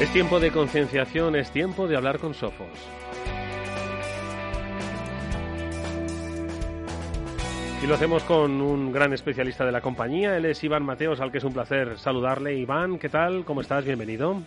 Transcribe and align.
Es 0.00 0.12
tiempo 0.12 0.38
de 0.38 0.52
concienciación, 0.52 1.34
es 1.34 1.50
tiempo 1.50 1.88
de 1.88 1.96
hablar 1.96 2.20
con 2.20 2.32
Sofos. 2.32 2.68
Y 7.82 7.86
lo 7.88 7.94
hacemos 7.94 8.22
con 8.22 8.60
un 8.60 8.92
gran 8.92 9.12
especialista 9.12 9.66
de 9.66 9.72
la 9.72 9.80
compañía, 9.80 10.36
él 10.36 10.44
es 10.44 10.62
Iván 10.62 10.84
Mateos, 10.84 11.20
al 11.20 11.32
que 11.32 11.38
es 11.38 11.44
un 11.44 11.52
placer 11.52 11.98
saludarle. 11.98 12.54
Iván, 12.54 13.00
¿qué 13.00 13.08
tal? 13.08 13.44
¿Cómo 13.44 13.60
estás? 13.60 13.84
Bienvenido. 13.84 14.40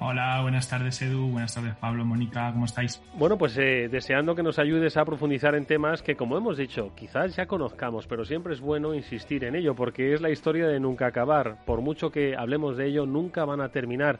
Hola, 0.00 0.40
buenas 0.42 0.68
tardes 0.68 1.00
Edu, 1.02 1.28
buenas 1.28 1.54
tardes 1.54 1.74
Pablo, 1.76 2.04
Mónica, 2.06 2.50
¿cómo 2.52 2.64
estáis? 2.64 3.02
Bueno, 3.14 3.36
pues 3.36 3.56
eh, 3.58 3.88
deseando 3.88 4.34
que 4.34 4.42
nos 4.42 4.58
ayudes 4.58 4.96
a 4.96 5.04
profundizar 5.04 5.54
en 5.54 5.66
temas 5.66 6.02
que, 6.02 6.16
como 6.16 6.36
hemos 6.36 6.56
dicho, 6.56 6.92
quizás 6.96 7.36
ya 7.36 7.46
conozcamos, 7.46 8.08
pero 8.08 8.24
siempre 8.24 8.54
es 8.54 8.60
bueno 8.60 8.94
insistir 8.94 9.44
en 9.44 9.54
ello, 9.54 9.76
porque 9.76 10.14
es 10.14 10.20
la 10.20 10.30
historia 10.30 10.66
de 10.66 10.80
nunca 10.80 11.06
acabar. 11.06 11.58
Por 11.64 11.80
mucho 11.80 12.10
que 12.10 12.34
hablemos 12.34 12.76
de 12.76 12.86
ello, 12.88 13.06
nunca 13.06 13.44
van 13.44 13.60
a 13.60 13.68
terminar. 13.68 14.18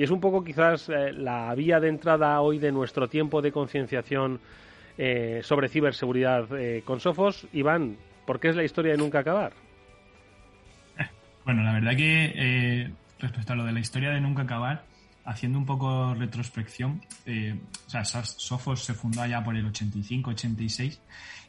Y 0.00 0.02
es 0.02 0.10
un 0.10 0.18
poco 0.18 0.42
quizás 0.42 0.88
eh, 0.88 1.12
la 1.12 1.54
vía 1.54 1.78
de 1.78 1.90
entrada 1.90 2.40
hoy 2.40 2.58
de 2.58 2.72
nuestro 2.72 3.06
tiempo 3.06 3.42
de 3.42 3.52
concienciación 3.52 4.40
eh, 4.96 5.40
sobre 5.42 5.68
ciberseguridad 5.68 6.46
eh, 6.58 6.80
con 6.86 7.00
Sofos. 7.00 7.46
Iván, 7.52 7.98
¿por 8.24 8.40
qué 8.40 8.48
es 8.48 8.56
la 8.56 8.64
historia 8.64 8.92
de 8.92 8.96
nunca 8.96 9.18
acabar? 9.18 9.52
Bueno, 11.44 11.62
la 11.64 11.74
verdad 11.74 11.94
que 11.98 12.90
respecto 13.18 13.52
a 13.52 13.56
lo 13.56 13.64
de 13.64 13.72
la 13.72 13.80
historia 13.80 14.08
de 14.08 14.22
nunca 14.22 14.42
acabar, 14.42 14.84
haciendo 15.30 15.58
un 15.58 15.66
poco 15.66 16.12
retrospección, 16.14 17.00
o 17.86 17.90
sea, 17.90 18.04
Sofos 18.04 18.84
se 18.84 18.94
fundó 18.94 19.22
allá 19.22 19.44
por 19.44 19.56
el 19.56 19.64
85-86 19.72 20.98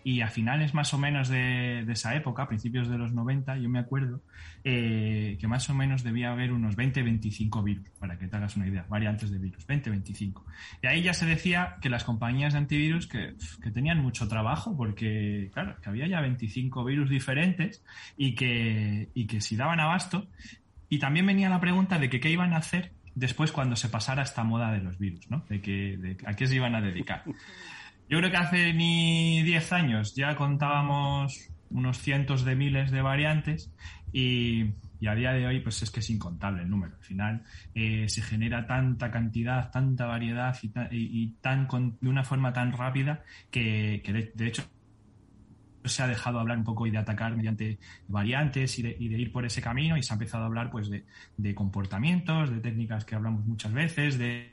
y 0.04 0.22
a 0.22 0.28
finales 0.28 0.74
más 0.74 0.94
o 0.94 0.98
menos 0.98 1.30
de, 1.30 1.82
esa 1.92 2.16
época, 2.16 2.44
a 2.44 2.48
principios 2.48 2.90
de 2.90 2.98
los 2.98 3.14
90, 3.14 3.58
yo 3.58 3.70
me 3.70 3.80
acuerdo 3.80 4.22
eh, 4.64 5.38
que 5.40 5.48
más 5.48 5.70
o 5.70 5.74
menos 5.74 6.04
debía 6.04 6.32
haber 6.32 6.52
unos 6.52 6.76
20-25 6.76 7.64
virus, 7.64 7.90
para 8.00 8.18
que 8.18 8.28
te 8.28 8.36
hagas 8.36 8.56
una 8.56 8.68
idea, 8.68 8.86
variantes 8.90 9.30
de 9.32 9.38
virus, 9.38 9.68
20-25. 9.68 10.44
Y 10.82 10.88
ahí 10.88 11.04
ya 11.04 11.14
se 11.14 11.26
decía 11.26 11.78
que 11.82 11.90
las 11.90 12.04
compañías 12.04 12.54
de 12.54 12.60
antivirus 12.60 13.08
que, 13.08 13.36
tenían 13.74 14.00
mucho 14.00 14.28
trabajo, 14.28 14.76
porque, 14.76 15.50
claro, 15.54 15.76
que 15.82 15.90
había 15.90 16.08
ya 16.08 16.22
25 16.22 16.84
virus 16.84 17.10
diferentes 17.10 17.84
y 18.18 18.34
que, 18.34 19.10
y 19.14 19.28
que 19.28 19.42
si 19.42 19.56
daban 19.56 19.80
abasto. 19.80 20.28
Y 20.90 21.00
también 21.00 21.26
venía 21.26 21.50
la 21.50 21.62
pregunta 21.62 22.00
de 22.00 22.10
que 22.10 22.20
qué 22.20 22.30
iban 22.30 22.54
a 22.54 22.58
hacer 22.58 22.92
después 23.16 23.52
cuando 23.52 23.76
se 23.76 23.90
pasara 23.90 24.24
esta 24.24 24.44
moda 24.44 24.72
de 24.72 24.82
los 24.82 24.98
virus, 24.98 25.30
¿no? 25.30 25.46
De, 25.50 25.62
que, 25.62 25.98
de 25.98 26.18
a 26.26 26.36
qué 26.36 26.48
se 26.48 26.56
iban 26.56 26.76
a 26.76 26.82
dedicar. 26.82 27.24
Yo 28.10 28.18
creo 28.18 28.30
que 28.30 28.38
hace 28.38 28.74
ni 28.74 29.42
10 29.44 29.74
años 29.74 30.16
ya 30.16 30.36
contábamos 30.36 31.50
unos 31.70 31.98
cientos 32.00 32.44
de 32.44 32.56
miles 32.56 32.92
de 32.92 33.02
variantes 33.02 33.72
y, 34.12 34.74
a 35.08 35.16
día 35.16 35.32
de 35.32 35.48
hoy 35.48 35.62
pues 35.62 35.82
es 35.82 35.90
que 35.90 36.02
es 36.02 36.10
incontable 36.10 36.64
el 36.64 36.70
número. 36.70 36.96
Al 36.96 37.04
final 37.04 37.44
eh, 37.74 38.08
se 38.10 38.22
genera 38.22 38.68
tanta 38.68 39.10
cantidad, 39.10 39.72
tanta 39.72 40.06
variedad 40.06 40.58
y, 40.92 41.28
tan 41.42 41.68
de 42.02 42.10
una 42.10 42.24
forma 42.24 42.54
tan 42.54 42.74
rápida 42.74 43.24
que, 43.50 44.32
de, 44.36 44.48
hecho 44.48 44.64
se 45.86 46.04
ha 46.04 46.08
dejado 46.08 46.40
hablar 46.40 46.58
un 46.58 46.64
poco 46.64 46.88
y 46.88 46.92
de 46.92 46.98
atacar 46.98 47.36
mediante 47.36 47.80
variantes 48.08 48.78
y 48.80 48.84
de, 48.84 48.96
ir 49.00 49.32
por 49.32 49.46
ese 49.46 49.62
camino 49.62 49.98
y 49.98 50.04
se 50.04 50.14
ha 50.14 50.16
empezado 50.16 50.44
a 50.44 50.48
hablar 50.48 50.70
pues 50.72 50.90
de 50.90 51.56
comportamientos, 51.56 52.50
de 52.50 52.60
técnicas 52.60 53.06
que 53.06 53.16
hablamos 53.16 53.46
muchas 53.46 53.74
veces, 53.74 54.18
de 54.18 54.52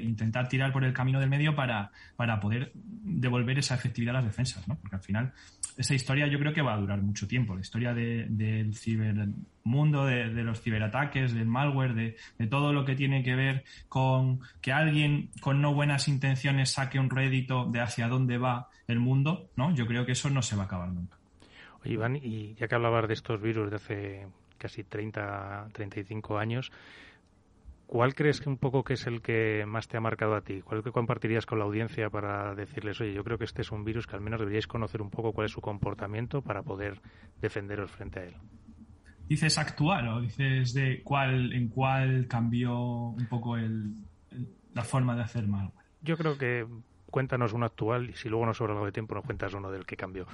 intentar 0.00 0.48
tirar 0.48 0.72
por 0.72 0.84
el 0.84 0.92
camino 0.92 1.20
del 1.20 1.28
medio 1.28 1.54
para, 1.54 1.90
para 2.16 2.40
poder 2.40 2.72
devolver 2.74 3.58
esa 3.58 3.74
efectividad 3.74 4.16
a 4.16 4.20
las 4.20 4.26
defensas, 4.26 4.66
¿no? 4.68 4.76
Porque 4.76 4.96
al 4.96 5.02
final 5.02 5.32
esa 5.76 5.94
historia 5.94 6.26
yo 6.26 6.38
creo 6.38 6.52
que 6.52 6.62
va 6.62 6.74
a 6.74 6.78
durar 6.78 7.00
mucho 7.02 7.26
tiempo. 7.26 7.54
La 7.54 7.60
historia 7.60 7.94
del 7.94 8.74
cibermundo, 8.74 10.06
de, 10.06 10.30
de, 10.30 10.42
los 10.42 10.60
ciberataques, 10.60 11.34
del 11.34 11.46
malware, 11.46 11.94
de, 11.94 12.16
de, 12.38 12.46
todo 12.46 12.72
lo 12.72 12.84
que 12.84 12.94
tiene 12.94 13.22
que 13.22 13.34
ver 13.34 13.64
con 13.88 14.40
que 14.60 14.72
alguien 14.72 15.30
con 15.40 15.60
no 15.60 15.74
buenas 15.74 16.08
intenciones 16.08 16.70
saque 16.70 16.98
un 16.98 17.10
rédito 17.10 17.66
de 17.66 17.80
hacia 17.80 18.08
dónde 18.08 18.38
va 18.38 18.68
el 18.88 19.00
mundo, 19.00 19.50
¿no? 19.56 19.74
Yo 19.74 19.86
creo 19.86 20.06
que 20.06 20.12
eso 20.12 20.30
no 20.30 20.42
se 20.42 20.56
va 20.56 20.62
a 20.62 20.66
acabar 20.66 20.88
nunca. 20.88 21.16
Oye, 21.84 21.94
Iván, 21.94 22.16
y 22.16 22.54
ya 22.54 22.68
que 22.68 22.74
hablabas 22.74 23.08
de 23.08 23.14
estos 23.14 23.40
virus 23.40 23.70
de 23.70 23.76
hace 23.76 24.26
casi 24.58 24.84
30, 24.84 25.68
35 25.72 26.38
años, 26.38 26.70
¿Cuál 27.92 28.14
crees 28.14 28.40
que 28.40 28.48
un 28.48 28.56
poco 28.56 28.84
que 28.84 28.94
es 28.94 29.06
el 29.06 29.20
que 29.20 29.66
más 29.66 29.86
te 29.86 29.98
ha 29.98 30.00
marcado 30.00 30.34
a 30.34 30.40
ti? 30.40 30.62
¿Cuál 30.62 30.82
que 30.82 30.92
compartirías 30.92 31.44
con 31.44 31.58
la 31.58 31.66
audiencia 31.66 32.08
para 32.08 32.54
decirles, 32.54 32.98
oye, 33.02 33.12
yo 33.12 33.22
creo 33.22 33.36
que 33.36 33.44
este 33.44 33.60
es 33.60 33.70
un 33.70 33.84
virus 33.84 34.06
que 34.06 34.16
al 34.16 34.22
menos 34.22 34.40
deberíais 34.40 34.66
conocer 34.66 35.02
un 35.02 35.10
poco 35.10 35.34
cuál 35.34 35.44
es 35.44 35.52
su 35.52 35.60
comportamiento 35.60 36.40
para 36.40 36.62
poder 36.62 37.02
defenderos 37.42 37.90
frente 37.90 38.20
a 38.20 38.24
él? 38.24 38.34
¿Dices 39.28 39.58
actual 39.58 40.08
o 40.08 40.22
dices 40.22 40.72
de 40.72 41.02
cuál, 41.02 41.52
en 41.52 41.68
cuál 41.68 42.26
cambió 42.28 42.80
un 42.80 43.26
poco 43.26 43.58
la 43.58 44.84
forma 44.84 45.14
de 45.14 45.24
hacer 45.24 45.46
malware? 45.46 45.84
Yo 46.00 46.16
creo 46.16 46.38
que 46.38 46.66
cuéntanos 47.10 47.52
uno 47.52 47.66
actual 47.66 48.08
y 48.08 48.14
si 48.14 48.30
luego 48.30 48.46
nos 48.46 48.56
sobra 48.56 48.72
algo 48.72 48.86
de 48.86 48.92
tiempo 48.92 49.14
nos 49.14 49.26
cuentas 49.26 49.52
uno 49.52 49.70
del 49.70 49.84
que 49.84 49.98
cambió 49.98 50.26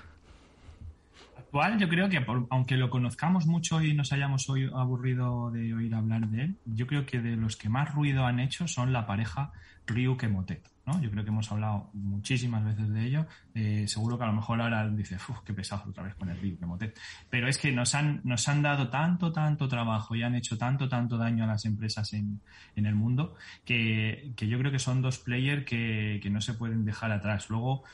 actual, 1.39 1.79
yo 1.79 1.89
creo 1.89 2.09
que 2.09 2.25
aunque 2.51 2.77
lo 2.77 2.91
conozcamos 2.91 3.47
mucho 3.47 3.81
y 3.83 3.95
nos 3.95 4.13
hayamos 4.13 4.49
hoy 4.49 4.71
aburrido 4.75 5.51
de 5.51 5.75
oír 5.75 5.95
hablar 5.95 6.29
de 6.29 6.43
él, 6.43 6.57
yo 6.65 6.87
creo 6.87 7.07
que 7.07 7.21
de 7.21 7.37
los 7.37 7.57
que 7.57 7.69
más 7.69 7.95
ruido 7.95 8.27
han 8.27 8.41
hecho 8.41 8.69
son 8.69 8.93
la 8.93 9.07
pareja 9.07 9.53
Ryuk 9.87 10.25
Motet. 10.29 10.63
¿no? 10.87 11.01
Yo 11.03 11.11
creo 11.11 11.23
que 11.23 11.31
hemos 11.31 11.51
hablado 11.53 11.91
muchísimas 11.93 12.65
veces 12.65 12.89
de 12.93 13.05
ello. 13.05 13.27
Eh, 13.55 13.87
seguro 13.87 14.17
que 14.17 14.25
a 14.25 14.27
lo 14.29 14.33
mejor 14.33 14.61
ahora 14.61 14.89
dice, 14.89 15.17
uff, 15.17 15.41
qué 15.45 15.53
pesado 15.53 15.91
otra 15.91 16.05
vez 16.05 16.15
con 16.15 16.31
el 16.31 16.39
Ryuk 16.39 16.61
Motet. 16.63 16.99
Pero 17.29 17.49
es 17.49 17.59
que 17.59 17.73
nos 17.73 17.95
han, 17.95 18.21
nos 18.25 18.49
han 18.49 18.63
dado 18.63 18.89
tanto, 18.89 19.33
tanto 19.33 19.69
trabajo 19.69 20.15
y 20.15 20.23
han 20.23 20.35
hecho 20.35 20.57
tanto, 20.57 20.89
tanto 20.89 21.19
daño 21.19 21.45
a 21.45 21.47
las 21.47 21.65
empresas 21.65 22.13
en, 22.13 22.41
en 22.77 22.87
el 22.87 22.95
mundo 22.95 23.35
que, 23.65 24.33
que, 24.37 24.49
yo 24.49 24.59
creo 24.59 24.73
que 24.73 24.79
son 24.79 25.03
dos 25.03 25.19
players 25.19 25.65
que, 25.65 26.21
que 26.23 26.31
no 26.31 26.41
se 26.41 26.55
pueden 26.55 26.85
dejar 26.85 27.13
atrás. 27.13 27.51
Luego, 27.51 27.85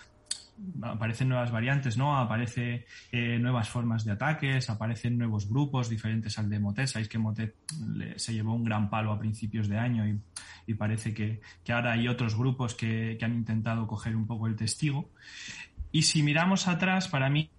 aparecen 0.83 1.29
nuevas 1.29 1.51
variantes, 1.51 1.97
¿no? 1.97 2.17
Aparecen 2.17 2.85
eh, 3.13 3.39
nuevas 3.39 3.69
formas 3.69 4.05
de 4.05 4.13
ataques, 4.13 4.71
aparecen 4.71 5.19
nuevos 5.19 5.49
grupos 5.49 5.89
diferentes 5.89 6.39
al 6.39 6.49
de 6.49 6.59
Motet. 6.59 6.87
Sabéis 6.87 7.09
que 7.09 7.19
Motet 7.19 7.55
se 8.17 8.33
llevó 8.33 8.55
un 8.55 8.65
gran 8.65 8.91
palo 8.91 9.13
a 9.13 9.19
principios 9.19 9.69
de 9.69 9.79
año 9.79 10.05
y, 10.67 10.75
parece 10.75 11.13
que, 11.15 11.41
ahora 11.73 11.93
hay 11.93 12.09
otros 12.09 12.37
grupos 12.37 12.75
que, 12.75 13.19
han 13.21 13.35
intentado 13.35 13.87
coger 13.87 14.17
un 14.17 14.27
poco 14.27 14.47
el 14.47 14.57
testigo. 14.57 15.11
Y 15.93 16.03
si 16.03 16.23
miramos 16.23 16.69
atrás, 16.69 17.09
para 17.09 17.31
mí, 17.31 17.51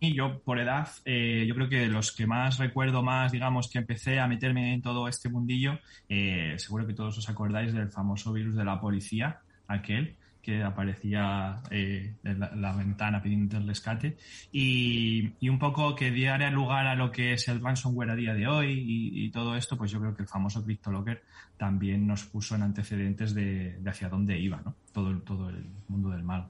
yo 0.00 0.40
por 0.40 0.58
edad, 0.58 0.88
eh, 1.04 1.44
yo 1.48 1.54
creo 1.54 1.68
que 1.68 1.86
los 1.88 2.12
que 2.12 2.26
más 2.26 2.58
recuerdo 2.58 3.02
más, 3.02 3.32
digamos, 3.32 3.68
que 3.68 3.78
empecé 3.78 4.20
a 4.20 4.28
meterme 4.28 4.74
en 4.74 4.82
todo 4.82 5.08
este 5.08 5.28
mundillo, 5.28 5.78
eh, 6.08 6.54
seguro 6.58 6.86
que 6.86 6.92
todos 6.92 7.16
os 7.18 7.28
acordáis 7.28 7.72
del 7.72 7.90
famoso 7.90 8.32
virus 8.32 8.54
de 8.54 8.64
la 8.64 8.80
policía, 8.80 9.40
aquel, 9.66 10.16
que 10.44 10.62
aparecía 10.62 11.62
eh, 11.70 12.14
la, 12.22 12.72
ventana 12.76 13.22
pidiendo 13.22 13.56
el 13.56 13.66
rescate 13.66 14.18
y, 14.52 15.32
un 15.48 15.58
poco 15.58 15.94
que 15.94 16.10
diera 16.10 16.50
lugar 16.50 16.86
a 16.86 16.94
lo 16.94 17.10
que 17.10 17.32
es 17.32 17.48
el 17.48 17.62
ransomware 17.62 18.10
a 18.10 18.16
día 18.16 18.34
de 18.34 18.46
hoy 18.46 18.84
y, 18.86 19.30
todo 19.30 19.56
esto, 19.56 19.76
pues 19.76 19.90
yo 19.90 20.00
creo 20.00 20.14
que 20.14 20.22
el 20.22 20.28
famoso 20.28 20.62
CryptoLocker 20.62 21.22
también 21.56 22.06
nos 22.06 22.24
puso 22.24 22.54
en 22.54 22.62
antecedentes 22.62 23.34
de, 23.34 23.78
hacia 23.86 24.08
dónde 24.08 24.38
iba, 24.38 24.60
¿no? 24.64 24.74
Todo, 24.92 25.18
todo 25.20 25.48
el 25.48 25.64
mundo 25.88 26.10
del 26.10 26.22
mal. 26.22 26.46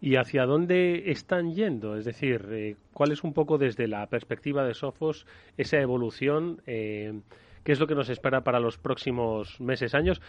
¿Y 0.00 0.16
hacia 0.16 0.44
dónde 0.44 1.10
están 1.10 1.54
yendo? 1.54 1.96
Es 1.96 2.04
decir, 2.04 2.46
eh, 2.50 2.76
¿cuál 2.92 3.12
es 3.12 3.22
un 3.24 3.32
poco 3.32 3.56
desde 3.58 3.86
la 3.86 4.06
perspectiva 4.06 4.64
de 4.64 4.74
Sophos 4.74 5.26
esa 5.56 5.78
evolución? 5.78 6.60
Eh, 6.66 7.20
¿Qué 7.64 7.72
es 7.72 7.80
lo 7.80 7.86
que 7.86 7.94
nos 7.94 8.08
espera 8.08 8.44
para 8.44 8.60
los 8.60 8.78
próximos 8.78 9.60
meses, 9.60 9.94
años? 9.94 10.22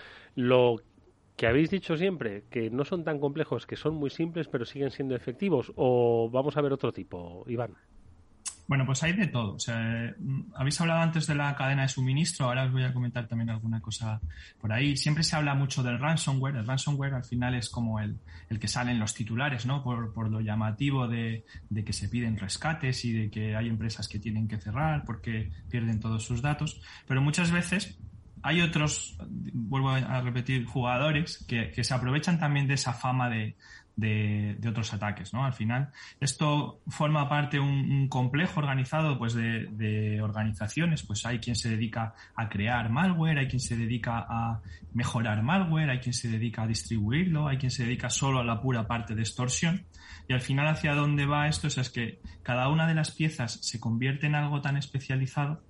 Que 1.40 1.48
habéis 1.48 1.70
dicho 1.70 1.96
siempre 1.96 2.44
que 2.52 2.70
no 2.70 2.84
son 2.84 3.06
tan 3.06 3.18
complejos, 3.18 3.66
que 3.66 3.78
son 3.78 3.96
muy 3.96 4.10
simples, 4.10 4.50
pero 4.50 4.66
siguen 4.66 4.92
siendo 4.92 5.16
efectivos? 5.16 5.72
¿O 5.78 6.30
vamos 6.30 6.58
a 6.58 6.62
ver 6.62 6.74
otro 6.74 6.92
tipo, 6.92 7.46
Iván? 7.48 7.78
Bueno, 8.68 8.86
pues 8.86 9.02
hay 9.04 9.14
de 9.14 9.28
todo. 9.28 9.56
Mm, 9.56 10.52
habéis 10.54 10.82
hablado 10.82 11.00
antes 11.00 11.28
de 11.28 11.36
la 11.36 11.56
cadena 11.56 11.84
de 11.84 11.88
suministro, 11.88 12.48
ahora 12.48 12.66
os 12.66 12.74
voy 12.74 12.84
a 12.84 12.94
comentar 12.94 13.26
también 13.26 13.50
alguna 13.52 13.80
cosa 13.80 14.20
por 14.60 14.74
ahí. 14.74 14.98
Siempre 14.98 15.24
se 15.24 15.38
habla 15.38 15.56
mucho 15.56 15.82
del 15.82 15.98
ransomware. 15.98 16.58
El 16.58 16.68
ransomware 16.68 17.14
al 17.14 17.24
final 17.24 17.56
es 17.56 17.70
como 17.70 18.02
el, 18.02 18.20
el 18.50 18.60
que 18.60 18.68
sale 18.68 18.92
en 18.92 19.00
los 19.00 19.14
titulares, 19.14 19.66
¿no? 19.66 19.82
Por, 19.82 20.14
por 20.14 20.30
lo 20.30 20.42
llamativo 20.42 21.08
de, 21.08 21.46
de, 21.70 21.84
que 21.86 21.94
se 21.94 22.10
piden 22.10 22.38
rescates 22.38 23.06
y 23.06 23.14
de 23.14 23.32
que 23.32 23.56
hay 23.56 23.70
empresas 23.70 24.10
que 24.10 24.20
tienen 24.20 24.50
que 24.50 24.58
cerrar 24.58 25.06
porque 25.06 25.50
pierden 25.70 26.02
todos 26.02 26.22
sus 26.22 26.42
datos. 26.42 26.82
Pero 27.08 27.22
muchas 27.22 27.50
veces 27.50 27.98
hay 28.44 28.62
otros, 28.62 29.18
vuelvo 29.28 29.90
a 29.90 30.22
repetir, 30.22 30.66
jugadores 30.66 31.46
que, 31.48 31.72
que 31.72 31.84
se 31.84 31.94
aprovechan 31.94 32.40
también 32.40 32.68
de 32.68 32.76
esa 32.76 32.94
fama 32.94 33.30
de, 33.30 33.56
de, 34.00 34.70
otros 34.70 34.94
ataques, 34.94 35.34
¿no? 35.34 35.46
Al 35.46 35.54
final, 35.54 35.90
esto 36.20 36.82
forma 36.88 37.28
parte 37.28 37.60
un, 37.60 37.92
un, 37.92 38.08
complejo 38.08 38.60
organizado, 38.60 39.18
pues, 39.18 39.34
de, 39.34 40.20
organizaciones. 40.22 41.04
Pues 41.04 41.26
hay 41.26 41.40
quien 41.40 41.56
se 41.56 41.70
dedica 41.70 42.14
a 42.36 42.50
crear 42.50 42.90
malware, 42.90 43.40
hay 43.40 43.48
quien 43.48 43.60
se 43.60 43.76
dedica 43.76 44.26
a 44.30 44.62
mejorar 44.94 45.44
malware, 45.44 45.90
hay 45.90 46.00
quien 46.00 46.14
se 46.14 46.30
dedica 46.30 46.64
a 46.64 46.68
distribuirlo, 46.68 47.48
hay 47.48 47.58
quien 47.58 47.72
se 47.72 47.84
dedica 47.84 48.10
solo 48.10 48.40
a 48.40 48.44
la 48.44 48.62
pura 48.62 48.88
parte 48.88 49.16
de 49.16 49.22
extorsión. 49.22 49.86
Y 50.28 50.34
al 50.34 50.42
final, 50.42 50.68
hacia 50.68 50.94
dónde 50.94 51.26
va 51.26 51.48
esto 51.48 51.68
es, 51.68 51.78
es 51.78 51.90
que 51.90 52.20
cada 52.44 52.70
una 52.70 52.88
de 52.88 52.96
las 52.96 53.12
piezas 53.12 53.54
se 53.62 53.80
convierte 53.80 54.28
en 54.28 54.36
algo 54.36 54.62
tan 54.62 54.78
especializado 54.78 55.64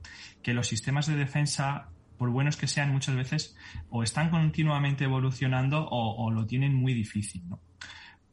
que 0.44 0.54
los 0.54 0.68
sistemas 0.68 1.08
de 1.08 1.16
defensa 1.16 1.90
por 2.20 2.30
buenos 2.30 2.58
que 2.58 2.68
sean, 2.68 2.92
muchas 2.92 3.16
veces 3.16 3.56
o 3.90 4.04
están 4.04 4.30
continuamente 4.30 5.06
evolucionando 5.06 5.88
o, 5.90 6.30
lo 6.30 6.46
tienen 6.46 6.76
muy 6.76 6.94
difícil. 6.94 7.42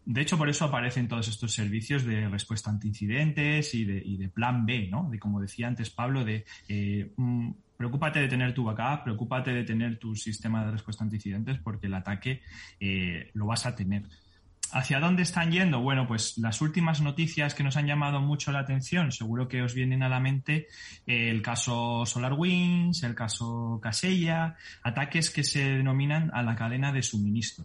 De 0.05 0.21
hecho, 0.21 0.37
por 0.37 0.49
eso 0.49 0.65
aparecen 0.65 1.09
todos 1.09 1.29
estos 1.29 1.55
servicios 1.55 2.05
de 2.05 2.29
respuesta 2.29 2.69
ante 2.69 2.89
incidentes 2.89 3.73
y 3.75 3.85
de, 3.85 4.29
plan 4.29 4.67
B, 4.67 4.89
¿no? 4.91 5.09
De 5.09 5.19
como 5.21 5.41
decía 5.41 5.69
antes 5.69 5.89
Pablo, 5.91 6.25
de 6.25 6.45
eh, 6.69 7.13
mm, 7.17 7.51
preocúpate 7.77 8.19
de 8.19 8.29
tener 8.29 8.53
tu 8.53 8.65
backup, 8.65 9.05
preocúpate 9.05 9.53
de 9.53 9.63
tener 9.63 9.99
tu 9.99 10.17
sistema 10.17 10.65
de 10.65 10.73
respuesta 10.73 11.05
ante 11.05 11.17
incidentes 11.17 11.59
porque 11.59 11.87
el 11.87 11.95
ataque 11.95 12.43
eh, 12.81 13.31
lo 13.35 13.47
vas 13.47 13.67
a 13.67 13.77
tener. 13.77 14.03
¿Hacia 14.73 15.01
dónde 15.01 15.23
están 15.23 15.51
yendo? 15.51 15.81
Bueno, 15.81 16.07
pues 16.07 16.39
las 16.39 16.61
últimas 16.61 17.01
noticias 17.01 17.55
que 17.55 17.63
nos 17.63 17.77
han 17.77 17.87
llamado 17.87 18.21
mucho 18.21 18.53
la 18.53 18.61
atención, 18.61 19.13
seguro 19.13 19.49
que 19.49 19.63
os 19.63 19.75
vienen 19.75 20.03
a 20.03 20.09
la 20.09 20.21
mente 20.21 20.69
eh, 21.07 21.31
el 21.31 21.43
caso 21.43 22.05
SolarWinds, 22.05 23.03
el 23.03 23.15
caso 23.15 23.79
Casella, 23.83 24.57
ataques 24.83 25.31
que 25.31 25.45
se 25.45 25.65
denominan 25.65 26.31
a 26.35 26.43
la 26.43 26.57
cadena 26.57 26.93
de 26.93 27.03
suministro. 27.03 27.65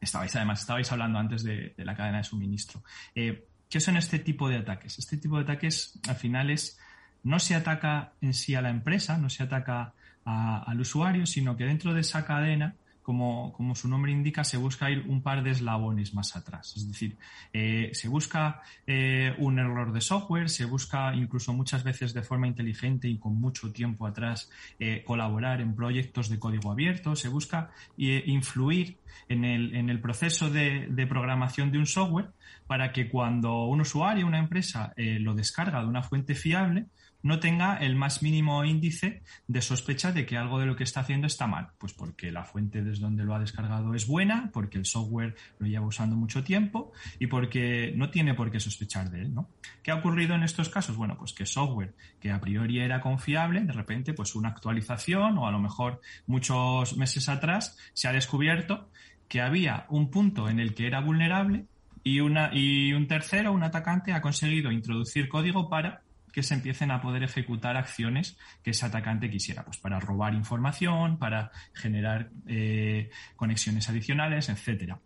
Estabais, 0.00 0.34
además, 0.36 0.60
estabais 0.60 0.90
hablando 0.90 1.18
antes 1.18 1.42
de, 1.44 1.74
la 1.76 1.94
cadena 1.94 2.18
de 2.18 2.24
suministro. 2.24 2.82
Eh, 3.14 3.44
¿Qué 3.68 3.80
son 3.80 3.96
este 3.96 4.18
tipo 4.18 4.48
de 4.48 4.56
ataques? 4.56 4.98
Este 4.98 5.16
tipo 5.16 5.36
de 5.36 5.44
ataques, 5.44 5.98
al 6.08 6.16
final, 6.16 6.50
es 6.50 6.78
no 7.24 7.38
se 7.38 7.54
ataca 7.54 8.12
en 8.20 8.34
sí 8.34 8.54
a 8.54 8.62
la 8.62 8.70
empresa, 8.70 9.16
no 9.16 9.30
se 9.30 9.42
ataca 9.42 9.94
al 10.24 10.80
usuario, 10.80 11.26
sino 11.26 11.56
que 11.56 11.64
dentro 11.64 11.94
de 11.94 12.00
esa 12.00 12.24
cadena 12.24 12.74
como, 13.02 13.74
su 13.74 13.88
nombre 13.88 14.12
indica, 14.12 14.44
se 14.44 14.56
busca 14.56 14.90
ir 14.90 15.04
un 15.08 15.22
par 15.22 15.42
de 15.42 15.50
eslabones 15.50 16.14
más 16.14 16.36
atrás. 16.36 16.74
Es 16.76 16.86
decir, 16.86 17.16
eh, 17.52 17.90
se 17.92 18.08
busca 18.08 18.62
eh, 18.86 19.34
un 19.38 19.58
error 19.58 19.92
de 19.92 20.00
software, 20.00 20.48
se 20.48 20.64
busca 20.64 21.14
incluso 21.14 21.52
muchas 21.52 21.82
veces 21.82 22.14
de 22.14 22.22
forma 22.22 22.46
inteligente 22.46 23.08
y 23.08 23.18
con 23.18 23.34
mucho 23.34 23.72
tiempo 23.72 24.06
atrás 24.06 24.50
eh, 24.78 25.02
colaborar 25.04 25.60
en 25.60 25.74
proyectos 25.74 26.28
de 26.28 26.38
código 26.38 26.70
abierto, 26.70 27.16
se 27.16 27.28
busca 27.28 27.70
influir 27.96 28.98
en 29.28 29.44
el, 29.44 29.74
en 29.74 29.90
el 29.90 30.00
proceso 30.00 30.50
de, 30.50 30.86
de, 30.88 31.06
programación 31.06 31.70
de 31.72 31.78
un 31.78 31.86
software 31.86 32.30
para 32.66 32.92
que 32.92 33.08
cuando 33.08 33.64
un 33.64 33.80
usuario, 33.80 34.26
una 34.26 34.38
empresa, 34.38 34.92
lo 34.96 35.34
descarga 35.34 35.80
de 35.80 35.86
una 35.86 36.02
fuente 36.02 36.34
fiable, 36.34 36.86
no 37.22 37.40
tenga 37.40 37.76
el 37.76 37.96
más 37.96 38.22
mínimo 38.22 38.64
índice 38.64 39.22
de 39.46 39.62
sospecha 39.62 40.12
de 40.12 40.26
que 40.26 40.36
algo 40.36 40.58
de 40.58 40.66
lo 40.66 40.76
que 40.76 40.84
está 40.84 41.00
haciendo 41.00 41.26
está 41.26 41.46
mal. 41.46 41.68
Pues 41.78 41.92
porque 41.92 42.32
la 42.32 42.44
fuente 42.44 42.82
desde 42.82 43.02
donde 43.02 43.24
lo 43.24 43.34
ha 43.34 43.38
descargado 43.38 43.94
es 43.94 44.06
buena, 44.06 44.50
porque 44.52 44.78
el 44.78 44.86
software 44.86 45.34
lo 45.58 45.66
lleva 45.66 45.86
usando 45.86 46.16
mucho 46.16 46.44
tiempo 46.44 46.92
y 47.18 47.26
porque 47.26 47.92
no 47.96 48.10
tiene 48.10 48.34
por 48.34 48.50
qué 48.50 48.60
sospechar 48.60 49.10
de 49.10 49.22
él, 49.22 49.34
¿no? 49.34 49.48
¿Qué 49.82 49.90
ha 49.90 49.96
ocurrido 49.96 50.34
en 50.34 50.42
estos 50.42 50.68
casos? 50.68 50.96
Bueno, 50.96 51.16
pues 51.16 51.32
que 51.32 51.46
software 51.46 51.94
que 52.20 52.30
a 52.30 52.40
priori 52.40 52.80
era 52.80 53.00
confiable, 53.00 53.60
de 53.60 53.72
repente, 53.72 54.14
pues 54.14 54.34
una 54.34 54.50
actualización 54.50 55.38
o 55.38 55.46
a 55.46 55.50
lo 55.50 55.60
mejor 55.60 56.00
muchos 56.26 56.96
meses 56.96 57.28
atrás 57.28 57.76
se 57.92 58.08
ha 58.08 58.12
descubierto 58.12 58.90
que 59.28 59.40
había 59.40 59.86
un 59.88 60.10
punto 60.10 60.48
en 60.48 60.60
el 60.60 60.74
que 60.74 60.86
era 60.86 61.00
vulnerable 61.00 61.66
y, 62.04 62.20
una, 62.20 62.50
y 62.52 62.92
un 62.92 63.06
tercero, 63.06 63.52
un 63.52 63.62
atacante, 63.62 64.12
ha 64.12 64.20
conseguido 64.20 64.70
introducir 64.70 65.28
código 65.28 65.68
para 65.68 66.02
que 66.32 66.42
se 66.42 66.54
empiecen 66.54 66.90
a 66.90 67.00
poder 67.00 67.22
ejecutar 67.22 67.76
acciones 67.76 68.38
que 68.62 68.70
ese 68.70 68.86
atacante 68.86 69.30
quisiera, 69.30 69.64
pues 69.64 69.78
para 69.78 70.00
robar 70.00 70.34
información, 70.34 71.18
para 71.18 71.50
generar 71.74 72.30
eh, 72.46 73.10
conexiones 73.36 73.88
adicionales, 73.88 74.48
etcétera. 74.48 74.98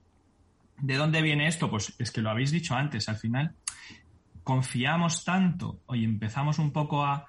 ¿De 0.78 0.94
dónde 0.96 1.22
viene 1.22 1.48
esto? 1.48 1.70
Pues 1.70 1.94
es 1.98 2.10
que 2.10 2.20
lo 2.20 2.30
habéis 2.30 2.50
dicho 2.50 2.74
antes, 2.74 3.08
al 3.08 3.16
final 3.16 3.54
confiamos 4.44 5.24
tanto 5.24 5.80
y 5.92 6.04
empezamos 6.04 6.60
un 6.60 6.70
poco 6.70 7.04
a, 7.04 7.26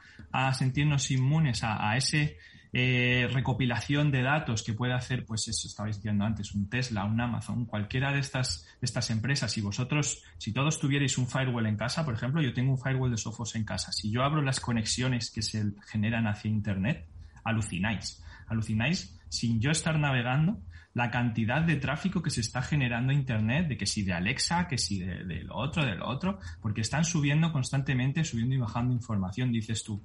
sentirnos 0.54 1.10
inmunes 1.10 1.64
a 1.64 1.98
ese 1.98 2.38
eh, 2.80 3.28
recopilación 3.34 4.12
de 4.12 4.22
datos 4.22 4.62
que 4.62 4.72
puede 4.72 4.94
hacer, 4.94 5.26
pues 5.26 5.48
eso 5.48 5.68
estabais 5.68 5.96
diciendo 5.96 6.26
antes, 6.26 6.54
un 6.54 6.70
Tesla, 6.70 7.06
un 7.06 7.20
Amazon, 7.20 7.66
cualquiera 7.66 8.14
de 8.14 8.20
estas, 8.20 8.68
empresas. 9.10 9.52
Si 9.52 9.62
vosotros, 9.62 10.22
si 10.38 10.54
todos 10.54 10.80
tuvierais 10.80 11.18
un 11.18 11.26
firewall 11.26 11.66
en 11.66 11.76
casa, 11.76 12.06
por 12.06 12.14
ejemplo, 12.14 12.40
yo 12.40 12.54
tengo 12.54 12.74
un 12.74 12.78
firewall 12.78 13.10
de 13.10 13.18
Sophos 13.18 13.56
en 13.56 13.64
casa. 13.64 13.92
Si 13.92 14.12
yo 14.12 14.22
abro 14.22 14.44
las 14.44 14.60
conexiones 14.60 15.32
que 15.32 15.42
se 15.42 15.72
generan 15.88 16.28
hacia 16.28 16.52
Internet, 16.52 17.08
alucináis. 17.44 18.24
Alucináis 18.46 19.18
sin 19.28 19.60
yo 19.60 19.72
estar 19.72 19.98
navegando 19.98 20.60
la 20.94 21.10
cantidad 21.10 21.64
de 21.64 21.78
tráfico 21.78 22.22
que 22.22 22.30
se 22.30 22.42
está 22.42 22.62
generando 22.62 23.12
Internet, 23.12 23.70
de 23.70 23.78
que 23.78 23.88
si 23.88 24.04
de 24.04 24.14
Alexa, 24.14 24.68
que 24.68 24.78
si 24.78 25.00
de, 25.00 25.24
de, 25.24 25.44
lo 25.44 25.56
otro, 25.56 25.84
de 25.84 25.96
lo 25.96 26.08
otro, 26.08 26.38
porque 26.62 26.82
están 26.82 27.06
subiendo 27.06 27.52
constantemente, 27.52 28.24
subiendo 28.24 28.54
y 28.54 28.60
bajando 28.60 28.94
información, 28.94 29.52
dices 29.52 29.84
tú 29.84 30.00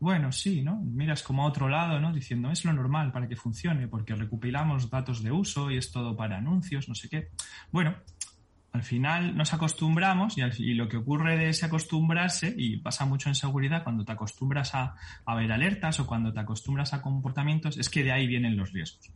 bueno, 0.00 0.30
sí, 0.30 0.62
¿no? 0.62 0.76
Miras 0.76 1.22
como 1.22 1.42
a 1.42 1.46
otro 1.46 1.68
lado, 1.68 2.00
¿no? 2.00 2.12
Diciendo, 2.12 2.50
es 2.50 2.64
lo 2.64 2.72
normal 2.72 3.10
para 3.10 3.28
que 3.28 3.36
funcione, 3.36 3.88
porque 3.88 4.14
recopilamos 4.14 4.90
datos 4.90 5.22
de 5.22 5.32
uso 5.32 5.70
y 5.70 5.76
es 5.76 5.90
todo 5.90 6.16
para 6.16 6.38
anuncios, 6.38 6.88
no 6.88 6.94
sé 6.94 7.08
qué. 7.08 7.30
Bueno, 7.72 7.96
al 8.72 8.82
final 8.84 9.36
nos 9.36 9.52
acostumbramos 9.54 10.36
y, 10.36 10.74
lo 10.74 10.88
que 10.88 10.98
ocurre 10.98 11.36
de 11.36 11.48
ese 11.48 11.66
acostumbrarse, 11.66 12.54
y 12.56 12.76
pasa 12.76 13.06
mucho 13.06 13.28
en 13.28 13.34
seguridad 13.34 13.82
cuando 13.82 14.04
te 14.04 14.12
acostumbras 14.12 14.72
a, 14.74 14.94
ver 15.34 15.50
alertas 15.50 15.98
o 15.98 16.06
cuando 16.06 16.32
te 16.32 16.40
acostumbras 16.40 16.94
a 16.94 17.02
comportamientos, 17.02 17.76
es 17.76 17.88
que 17.90 18.04
de 18.04 18.12
ahí 18.12 18.26
vienen 18.28 18.56
los 18.56 18.72
riesgos. 18.72 19.10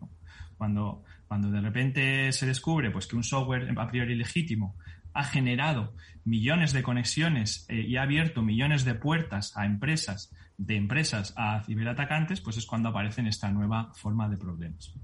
Cuando, 0.58 1.04
cuando 1.28 1.50
de 1.50 1.60
repente 1.60 2.32
se 2.32 2.46
descubre 2.46 2.90
pues, 2.90 3.06
que 3.06 3.14
un 3.14 3.24
software 3.24 3.72
a 3.76 3.88
priori 3.88 4.16
legítimo 4.16 4.76
ha 5.14 5.24
generado 5.24 5.92
millones 6.24 6.72
de 6.72 6.82
conexiones 6.82 7.66
eh, 7.68 7.80
y 7.80 7.96
ha 7.96 8.02
abierto 8.02 8.42
millones 8.42 8.84
de 8.84 8.94
puertas 8.94 9.56
a 9.56 9.66
empresas 9.66 10.32
de 10.58 10.76
empresas 10.76 11.34
a 11.36 11.62
ciberatacantes, 11.64 12.40
pues 12.40 12.56
es 12.56 12.66
cuando 12.66 12.88
aparecen 12.90 13.26
esta 13.26 13.50
nueva 13.50 13.92
forma 13.94 14.28
de 14.28 14.36
problemas. 14.36 14.94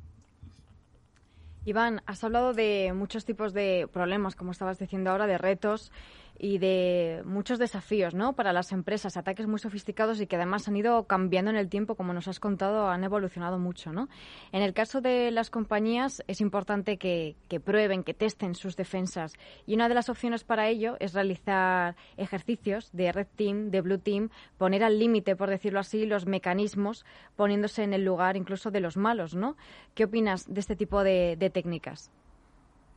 Iván, 1.64 2.00
has 2.06 2.22
hablado 2.25 2.55
de 2.55 2.93
muchos 2.94 3.25
tipos 3.25 3.52
de 3.52 3.88
problemas, 3.93 4.37
como 4.37 4.52
estabas 4.52 4.78
diciendo 4.78 5.10
ahora, 5.10 5.26
de 5.26 5.37
retos 5.37 5.93
y 6.38 6.58
de 6.58 7.23
muchos 7.25 7.58
desafíos 7.58 8.14
¿no? 8.14 8.35
para 8.35 8.52
las 8.52 8.73
empresas, 8.73 9.17
ataques 9.17 9.46
muy 9.46 9.58
sofisticados 9.58 10.20
y 10.20 10.26
que 10.26 10.37
además 10.37 10.68
han 10.68 10.76
ido 10.76 11.04
cambiando 11.04 11.50
en 11.50 11.57
el 11.57 11.68
tiempo, 11.68 11.97
como 11.97 12.12
nos 12.12 12.28
has 12.28 12.38
contado, 12.40 12.88
han 12.88 13.04
evolucionado 13.04 13.59
mucho. 13.59 13.92
¿no? 13.92 14.09
En 14.52 14.62
el 14.62 14.73
caso 14.73 15.00
de 15.00 15.30
las 15.30 15.50
compañías 15.50 16.23
es 16.28 16.40
importante 16.40 16.97
que, 16.97 17.37
prueben, 17.64 18.04
que 18.04 18.14
testen 18.14 18.54
sus 18.54 18.76
defensas 18.76 19.35
y 19.66 19.75
una 19.75 19.88
de 19.88 19.95
las 19.95 20.09
opciones 20.09 20.45
para 20.45 20.68
ello 20.68 20.97
es 21.00 21.12
realizar 21.12 21.97
ejercicios 22.16 22.90
de 22.92 23.11
Red 23.12 23.28
Team, 23.37 23.71
de 23.71 23.80
Blue 23.80 23.99
Team, 23.99 24.30
poner 24.57 24.85
al 24.85 24.99
límite, 24.99 25.35
por 25.35 25.50
decirlo 25.50 25.80
así, 25.80 26.07
los 26.07 26.26
mecanismos 26.26 27.04
poniéndose 27.37 27.83
en 27.83 27.95
el 27.95 28.04
lugar 28.04 28.37
incluso 28.37 28.71
de 28.71 28.80
los 28.80 28.97
malos. 28.97 29.35
¿no? 29.35 29.57
¿Qué 29.95 30.04
opinas 30.04 30.52
de 30.52 30.61
este 30.61 30.76
tipo 30.76 31.02
de 31.02 31.50
técnicas? 31.52 32.11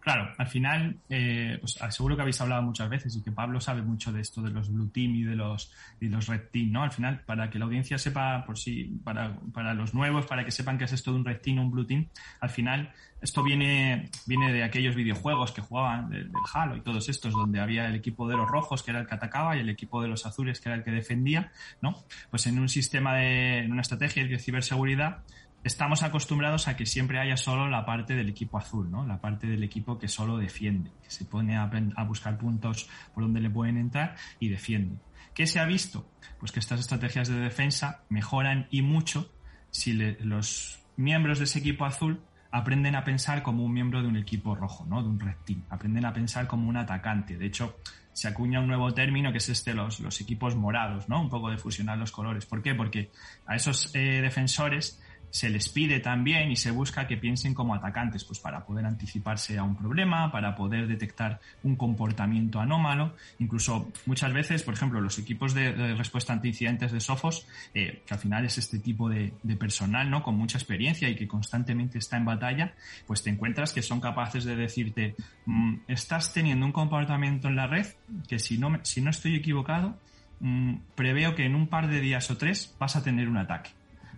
Claro, 0.01 0.33
al 0.35 0.47
final, 0.47 0.97
eh, 1.09 1.57
pues 1.59 1.77
seguro 1.91 2.15
que 2.15 2.23
habéis 2.23 2.41
hablado 2.41 2.63
muchas 2.63 2.89
veces 2.89 3.15
y 3.15 3.21
que 3.21 3.31
Pablo 3.31 3.61
sabe 3.61 3.83
mucho 3.83 4.11
de 4.11 4.21
esto 4.21 4.41
de 4.41 4.49
los 4.49 4.73
Blue 4.73 4.89
Team 4.89 5.13
y 5.13 5.23
de 5.23 5.35
los, 5.35 5.71
y 5.99 6.09
los 6.09 6.25
Red 6.25 6.49
Team, 6.51 6.71
¿no? 6.71 6.81
Al 6.81 6.91
final, 6.91 7.21
para 7.23 7.51
que 7.51 7.59
la 7.59 7.65
audiencia 7.65 7.99
sepa, 7.99 8.43
por 8.43 8.57
sí, 8.57 8.99
para, 9.03 9.37
para 9.53 9.75
los 9.75 9.93
nuevos, 9.93 10.25
para 10.25 10.43
que 10.43 10.49
sepan 10.49 10.79
qué 10.79 10.85
es 10.85 10.93
esto 10.93 11.11
de 11.11 11.17
un 11.17 11.25
Red 11.25 11.41
Team 11.41 11.59
o 11.59 11.61
un 11.61 11.71
Blue 11.71 11.85
Team, 11.85 12.07
al 12.39 12.49
final, 12.49 12.91
esto 13.21 13.43
viene, 13.43 14.09
viene 14.25 14.51
de 14.51 14.63
aquellos 14.63 14.95
videojuegos 14.95 15.51
que 15.51 15.61
jugaban, 15.61 16.09
del, 16.09 16.31
Halo 16.51 16.77
y 16.77 16.81
todos 16.81 17.07
estos, 17.07 17.33
donde 17.33 17.59
había 17.59 17.85
el 17.85 17.93
equipo 17.93 18.27
de 18.27 18.35
los 18.35 18.49
rojos, 18.49 18.81
que 18.81 18.89
era 18.89 19.01
el 19.01 19.05
que 19.05 19.13
atacaba, 19.13 19.55
y 19.55 19.59
el 19.59 19.69
equipo 19.69 20.01
de 20.01 20.07
los 20.07 20.25
azules, 20.25 20.59
que 20.59 20.69
era 20.69 20.77
el 20.77 20.83
que 20.83 20.89
defendía, 20.89 21.51
¿no? 21.79 22.03
Pues 22.31 22.47
en 22.47 22.57
un 22.57 22.69
sistema 22.69 23.17
de, 23.17 23.59
en 23.59 23.71
una 23.71 23.81
estrategia 23.81 24.25
de 24.25 24.39
ciberseguridad, 24.39 25.19
estamos 25.63 26.03
acostumbrados 26.03 26.67
a 26.67 26.75
que 26.75 26.85
siempre 26.85 27.19
haya 27.19 27.37
solo 27.37 27.69
la 27.69 27.85
parte 27.85 28.15
del 28.15 28.29
equipo 28.29 28.57
azul, 28.57 28.89
¿no? 28.89 29.05
La 29.05 29.21
parte 29.21 29.47
del 29.47 29.63
equipo 29.63 29.99
que 29.99 30.07
solo 30.07 30.37
defiende, 30.37 30.91
que 31.03 31.09
se 31.09 31.25
pone 31.25 31.57
a, 31.57 31.69
buscar 32.05 32.37
puntos 32.37 32.89
por 33.13 33.23
donde 33.23 33.41
le 33.41 33.49
pueden 33.49 33.77
entrar 33.77 34.15
y 34.39 34.49
defiende. 34.49 34.97
¿Qué 35.33 35.47
se 35.47 35.59
ha 35.59 35.65
visto? 35.65 36.09
Pues 36.39 36.51
que 36.51 36.59
estas 36.59 36.79
estrategias 36.79 37.27
de 37.27 37.39
defensa 37.39 38.03
mejoran 38.09 38.67
y 38.71 38.81
mucho 38.81 39.31
si 39.69 39.93
los 39.93 40.83
miembros 40.97 41.37
de 41.39 41.45
ese 41.45 41.59
equipo 41.59 41.85
azul 41.85 42.21
aprenden 42.51 42.95
a 42.95 43.03
pensar 43.05 43.43
como 43.43 43.63
un 43.63 43.71
miembro 43.71 44.01
de 44.01 44.09
un 44.09 44.17
equipo 44.17 44.55
rojo, 44.55 44.85
¿no? 44.85 45.01
De 45.01 45.09
un 45.09 45.19
red 45.19 45.35
team. 45.45 45.63
Aprenden 45.69 46.05
a 46.05 46.11
pensar 46.11 46.47
como 46.47 46.67
un 46.67 46.75
atacante. 46.75 47.37
De 47.37 47.45
hecho, 47.45 47.77
se 48.11 48.27
acuña 48.27 48.59
un 48.59 48.67
nuevo 48.67 48.93
término 48.93 49.31
que 49.31 49.37
es 49.37 49.47
este, 49.47 49.73
los, 49.73 50.01
los 50.01 50.19
equipos 50.19 50.55
morados, 50.55 51.07
¿no? 51.07 51.21
Un 51.21 51.29
poco 51.29 51.49
de 51.49 51.57
fusionar 51.57 51.97
los 51.97 52.11
colores. 52.11 52.45
¿Por 52.45 52.61
qué? 52.61 52.75
Porque 52.75 53.11
a 53.45 53.55
esos 53.55 53.95
eh, 53.95 54.19
defensores 54.21 55.01
se 55.31 55.49
les 55.49 55.69
pide 55.69 55.99
también 56.01 56.51
y 56.51 56.57
se 56.57 56.71
busca 56.71 57.07
que 57.07 57.17
piensen 57.17 57.53
como 57.53 57.73
atacantes, 57.73 58.25
pues 58.25 58.39
para 58.39 58.65
poder 58.65 58.85
anticiparse 58.85 59.57
a 59.57 59.63
un 59.63 59.75
problema, 59.75 60.31
para 60.31 60.55
poder 60.55 60.87
detectar 60.87 61.39
un 61.63 61.75
comportamiento 61.77 62.59
anómalo. 62.59 63.15
Incluso 63.39 63.91
muchas 64.05 64.33
veces, 64.33 64.61
por 64.63 64.73
ejemplo, 64.73 64.99
los 64.99 65.17
equipos 65.17 65.53
de, 65.53 65.95
respuesta 65.95 66.33
ante 66.33 66.49
incidentes 66.49 66.91
de 66.91 66.99
Sofos, 66.99 67.47
eh, 67.73 68.03
que 68.05 68.13
al 68.13 68.19
final 68.19 68.45
es 68.45 68.57
este 68.57 68.77
tipo 68.79 69.09
de, 69.09 69.33
personal, 69.57 70.09
¿no? 70.09 70.21
Con 70.21 70.37
mucha 70.37 70.57
experiencia 70.57 71.09
y 71.09 71.15
que 71.15 71.27
constantemente 71.27 71.97
está 71.97 72.17
en 72.17 72.25
batalla, 72.25 72.73
pues 73.07 73.23
te 73.23 73.29
encuentras 73.29 73.73
que 73.73 73.81
son 73.81 74.01
capaces 74.01 74.43
de 74.43 74.55
decirte, 74.55 75.15
mm, 75.45 75.75
estás 75.87 76.33
teniendo 76.33 76.65
un 76.65 76.71
comportamiento 76.71 77.47
en 77.47 77.55
la 77.55 77.67
red 77.67 77.87
que 78.27 78.39
si 78.39 78.57
no, 78.57 78.79
si 78.83 79.01
no 79.01 79.09
estoy 79.09 79.35
equivocado, 79.35 79.97
mm, 80.41 80.75
preveo 80.95 81.35
que 81.35 81.45
en 81.45 81.55
un 81.55 81.67
par 81.67 81.87
de 81.87 82.01
días 82.01 82.29
o 82.31 82.37
tres 82.37 82.75
vas 82.79 82.95
a 82.95 83.03
tener 83.03 83.29
un 83.29 83.37
ataque 83.37 83.71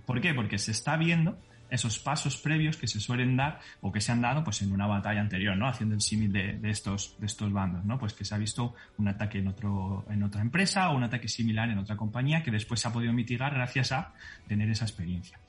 ¿Por 0.06 0.22
qué? 0.22 0.34
Porque 0.34 0.58
se 0.58 0.72
está 0.72 0.98
viendo 0.98 1.38
esos 1.70 1.98
pasos 1.98 2.38
previos 2.38 2.78
que 2.78 2.88
se 2.88 3.00
suelen 3.00 3.36
dar 3.36 3.60
o 3.82 3.92
que 3.92 4.00
se 4.00 4.12
han 4.12 4.22
dado 4.22 4.44
pues 4.44 4.62
en 4.62 4.72
una 4.72 4.86
batalla 4.86 5.22
anterior, 5.22 5.58
¿no? 5.58 5.68
Haciendo 5.68 5.96
el 5.96 6.02
símil 6.02 6.32
de, 6.32 6.60
estos, 6.70 7.16
de 7.20 7.26
estos 7.26 7.52
bandos, 7.52 7.84
¿no? 7.84 7.98
Pues 7.98 8.14
que 8.14 8.24
se 8.24 8.36
ha 8.36 8.38
visto 8.38 8.76
un 8.98 9.08
ataque 9.08 9.40
en, 9.40 9.48
otro, 9.48 10.06
en 10.10 10.22
otra 10.22 10.42
empresa 10.42 10.92
o 10.92 10.96
un 10.96 11.04
ataque 11.04 11.28
similar 11.28 11.70
en 11.70 11.80
otra 11.80 11.98
compañía 11.98 12.44
que 12.44 12.52
después 12.52 12.80
se 12.80 12.88
ha 12.88 12.94
podido 12.94 13.12
mitigar 13.12 13.56
gracias 13.56 13.92
a 13.92 14.14
tener 14.48 14.70
esa 14.70 14.86
experiencia. 14.86 15.40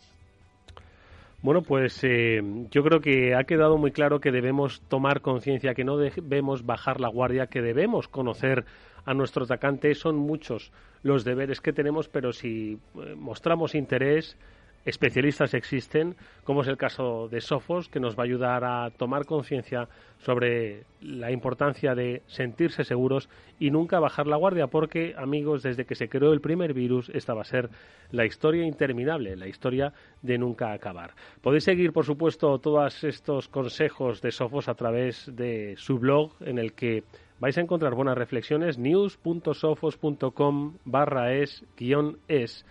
Bueno, 1.44 1.60
pues 1.60 2.02
eh, 2.04 2.40
yo 2.70 2.82
creo 2.82 3.00
que 3.02 3.34
ha 3.34 3.44
quedado 3.44 3.76
muy 3.76 3.92
claro 3.92 4.18
que 4.18 4.32
debemos 4.32 4.80
tomar 4.88 5.20
conciencia, 5.20 5.74
que 5.74 5.84
no 5.84 5.98
debemos 5.98 6.64
bajar 6.64 7.02
la 7.02 7.08
guardia, 7.08 7.48
que 7.48 7.60
debemos 7.60 8.08
conocer 8.08 8.64
a 9.04 9.12
nuestro 9.12 9.44
atacante. 9.44 9.94
Son 9.94 10.16
muchos 10.16 10.72
los 11.02 11.22
deberes 11.22 11.60
que 11.60 11.74
tenemos, 11.74 12.08
pero 12.08 12.32
si 12.32 12.78
eh, 12.94 13.14
mostramos 13.14 13.74
interés, 13.74 14.38
especialistas 14.84 15.54
existen, 15.54 16.16
como 16.44 16.62
es 16.62 16.68
el 16.68 16.76
caso 16.76 17.28
de 17.28 17.40
Sofos, 17.40 17.88
que 17.88 18.00
nos 18.00 18.16
va 18.16 18.22
a 18.22 18.26
ayudar 18.26 18.64
a 18.64 18.90
tomar 18.90 19.24
conciencia 19.24 19.88
sobre 20.18 20.84
la 21.00 21.30
importancia 21.30 21.94
de 21.94 22.22
sentirse 22.26 22.84
seguros 22.84 23.28
y 23.58 23.70
nunca 23.70 24.00
bajar 24.00 24.26
la 24.26 24.36
guardia, 24.36 24.66
porque, 24.66 25.14
amigos, 25.16 25.62
desde 25.62 25.84
que 25.84 25.94
se 25.94 26.08
creó 26.08 26.32
el 26.32 26.40
primer 26.40 26.74
virus, 26.74 27.10
esta 27.10 27.34
va 27.34 27.42
a 27.42 27.44
ser 27.44 27.70
la 28.10 28.26
historia 28.26 28.64
interminable, 28.64 29.36
la 29.36 29.48
historia 29.48 29.92
de 30.22 30.38
nunca 30.38 30.72
acabar. 30.72 31.14
Podéis 31.40 31.64
seguir, 31.64 31.92
por 31.92 32.04
supuesto, 32.04 32.58
todos 32.58 33.04
estos 33.04 33.48
consejos 33.48 34.20
de 34.20 34.32
Sofos 34.32 34.68
a 34.68 34.74
través 34.74 35.30
de 35.34 35.74
su 35.76 35.98
blog, 35.98 36.32
en 36.40 36.58
el 36.58 36.74
que 36.74 37.04
vais 37.40 37.56
a 37.58 37.60
encontrar 37.60 37.94
buenas 37.94 38.16
reflexiones, 38.16 38.78
news.sofos.com 38.78 40.74
barra 40.84 41.34
es 41.34 41.64
guion 41.76 42.18
es 42.28 42.64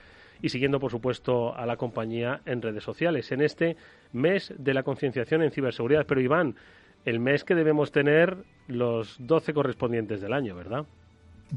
y 0.43 0.50
siguiendo, 0.50 0.77
por 0.77 0.91
supuesto, 0.91 1.55
a 1.55 1.65
la 1.65 1.77
compañía 1.77 2.41
en 2.45 2.62
redes 2.62 2.83
sociales. 2.83 3.31
En 3.31 3.41
este 3.41 3.77
mes 4.12 4.53
de 4.57 4.73
la 4.73 4.83
concienciación 4.83 5.41
en 5.41 5.51
ciberseguridad. 5.51 6.05
Pero, 6.05 6.19
Iván, 6.19 6.55
el 7.05 7.21
mes 7.21 7.45
que 7.45 7.55
debemos 7.55 7.93
tener 7.93 8.43
los 8.67 9.15
12 9.25 9.53
correspondientes 9.53 10.19
del 10.19 10.33
año, 10.33 10.53
¿verdad? 10.53 10.85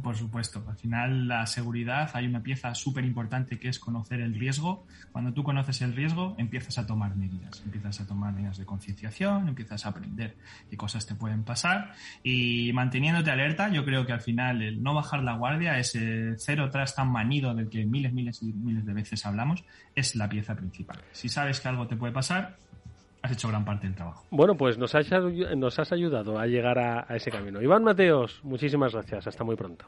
Por 0.02 0.14
supuesto, 0.14 0.62
al 0.68 0.76
final 0.76 1.26
la 1.26 1.46
seguridad 1.46 2.10
hay 2.12 2.26
una 2.26 2.42
pieza 2.42 2.74
súper 2.74 3.04
importante 3.04 3.58
que 3.58 3.68
es 3.68 3.78
conocer 3.78 4.20
el 4.20 4.34
riesgo. 4.34 4.86
Cuando 5.10 5.32
tú 5.32 5.42
conoces 5.42 5.80
el 5.80 5.94
riesgo, 5.94 6.34
empiezas 6.38 6.76
a 6.78 6.86
tomar 6.86 7.16
medidas, 7.16 7.62
empiezas 7.64 8.00
a 8.00 8.06
tomar 8.06 8.34
medidas 8.34 8.58
de 8.58 8.66
concienciación, 8.66 9.48
empiezas 9.48 9.86
a 9.86 9.90
aprender 9.90 10.36
qué 10.68 10.76
cosas 10.76 11.06
te 11.06 11.14
pueden 11.14 11.44
pasar 11.44 11.94
y 12.22 12.72
manteniéndote 12.74 13.30
alerta, 13.30 13.70
yo 13.70 13.86
creo 13.86 14.04
que 14.04 14.12
al 14.12 14.20
final 14.20 14.60
el 14.60 14.82
no 14.82 14.92
bajar 14.92 15.22
la 15.22 15.34
guardia, 15.34 15.78
ese 15.78 16.34
cero 16.36 16.68
tras 16.70 16.94
tan 16.94 17.10
manido 17.10 17.54
del 17.54 17.70
que 17.70 17.86
miles, 17.86 18.12
miles 18.12 18.42
y 18.42 18.52
miles 18.52 18.84
de 18.84 18.92
veces 18.92 19.24
hablamos, 19.24 19.64
es 19.94 20.14
la 20.14 20.28
pieza 20.28 20.54
principal. 20.54 20.98
Si 21.12 21.30
sabes 21.30 21.60
que 21.60 21.68
algo 21.68 21.86
te 21.86 21.96
puede 21.96 22.12
pasar, 22.12 22.58
has 23.26 23.32
hecho 23.32 23.48
gran 23.48 23.64
parte 23.64 23.86
del 23.86 23.94
trabajo. 23.94 24.24
Bueno, 24.30 24.56
pues 24.56 24.78
nos 24.78 24.94
has, 24.94 25.08
nos 25.56 25.78
has 25.78 25.92
ayudado 25.92 26.38
a 26.38 26.46
llegar 26.46 26.78
a, 26.78 27.04
a 27.08 27.16
ese 27.16 27.30
camino. 27.30 27.60
Iván 27.60 27.84
Mateos, 27.84 28.40
muchísimas 28.42 28.92
gracias. 28.92 29.26
Hasta 29.26 29.44
muy 29.44 29.56
pronto. 29.56 29.86